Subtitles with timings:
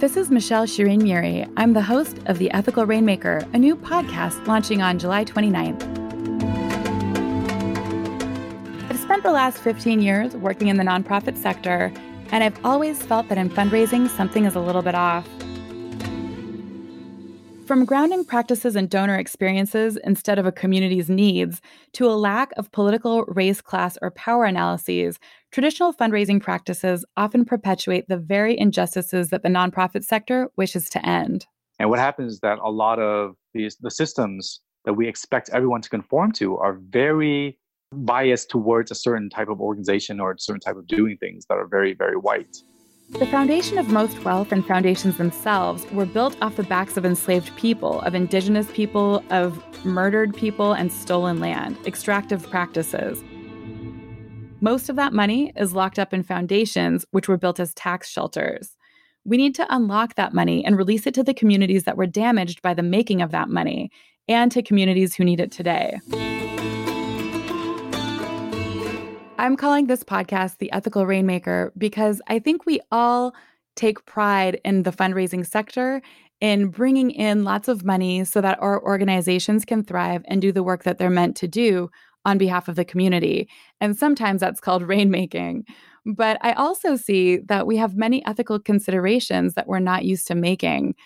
[0.00, 1.44] This is Michelle Shireen Muri.
[1.56, 5.82] I'm the host of The Ethical Rainmaker, a new podcast launching on July 29th.
[8.88, 11.92] I've spent the last 15 years working in the nonprofit sector,
[12.30, 15.28] and I've always felt that in fundraising, something is a little bit off.
[17.68, 21.60] From grounding practices in donor experiences instead of a community's needs
[21.92, 25.18] to a lack of political, race, class, or power analyses,
[25.52, 31.44] traditional fundraising practices often perpetuate the very injustices that the nonprofit sector wishes to end.
[31.78, 35.82] And what happens is that a lot of these the systems that we expect everyone
[35.82, 37.58] to conform to are very
[37.92, 41.58] biased towards a certain type of organization or a certain type of doing things that
[41.58, 42.62] are very, very white.
[43.10, 47.56] The foundation of most wealth and foundations themselves were built off the backs of enslaved
[47.56, 53.24] people, of indigenous people, of murdered people, and stolen land, extractive practices.
[54.60, 58.76] Most of that money is locked up in foundations, which were built as tax shelters.
[59.24, 62.60] We need to unlock that money and release it to the communities that were damaged
[62.60, 63.90] by the making of that money
[64.28, 65.98] and to communities who need it today.
[69.40, 73.36] I'm calling this podcast The Ethical Rainmaker because I think we all
[73.76, 76.02] take pride in the fundraising sector
[76.40, 80.64] in bringing in lots of money so that our organizations can thrive and do the
[80.64, 81.88] work that they're meant to do
[82.24, 83.48] on behalf of the community.
[83.80, 85.62] And sometimes that's called rainmaking.
[86.04, 90.34] But I also see that we have many ethical considerations that we're not used to
[90.34, 90.96] making.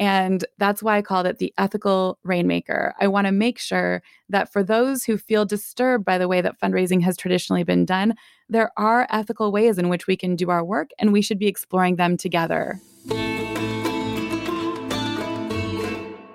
[0.00, 2.94] And that's why I called it the ethical rainmaker.
[3.00, 6.58] I want to make sure that for those who feel disturbed by the way that
[6.60, 8.14] fundraising has traditionally been done,
[8.48, 11.46] there are ethical ways in which we can do our work, and we should be
[11.46, 12.80] exploring them together.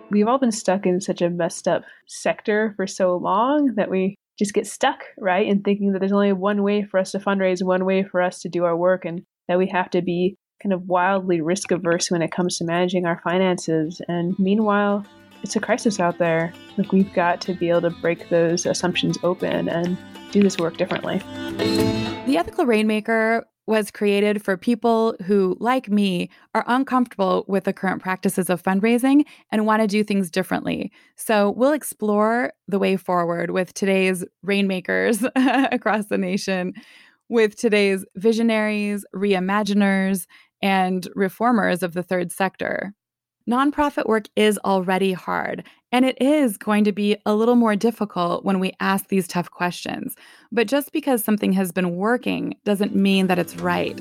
[0.09, 4.15] We've all been stuck in such a messed up sector for so long that we
[4.39, 5.45] just get stuck, right?
[5.45, 8.39] In thinking that there's only one way for us to fundraise, one way for us
[8.41, 12.09] to do our work, and that we have to be kind of wildly risk averse
[12.09, 14.01] when it comes to managing our finances.
[14.07, 15.05] And meanwhile,
[15.43, 16.53] it's a crisis out there.
[16.77, 19.97] Like we've got to be able to break those assumptions open and
[20.31, 21.19] do this work differently.
[22.25, 28.01] The Ethical Rainmaker was created for people who, like me, are uncomfortable with the current
[28.01, 30.91] practices of fundraising and want to do things differently.
[31.15, 36.73] So, we'll explore the way forward with today's rainmakers across the nation,
[37.29, 40.27] with today's visionaries, reimaginers,
[40.61, 42.93] and reformers of the third sector.
[43.49, 45.63] Nonprofit work is already hard,
[45.93, 49.49] and it is going to be a little more difficult when we ask these tough
[49.49, 50.15] questions.
[50.51, 53.95] But just because something has been working doesn't mean that it's right.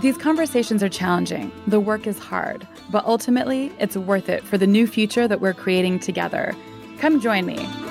[0.00, 4.66] These conversations are challenging, the work is hard, but ultimately, it's worth it for the
[4.66, 6.54] new future that we're creating together.
[6.98, 7.85] Come join me.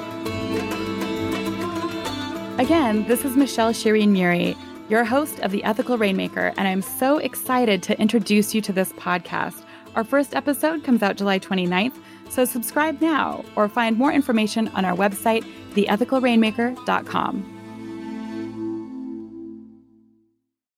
[2.57, 4.55] Again, this is Michelle Shireen Muri,
[4.87, 8.93] your host of The Ethical Rainmaker, and I'm so excited to introduce you to this
[8.93, 9.65] podcast.
[9.93, 11.97] Our first episode comes out July 29th,
[12.29, 17.54] so subscribe now or find more information on our website, theethicalrainmaker.com.